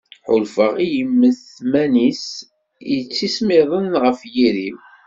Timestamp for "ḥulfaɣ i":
0.31-0.87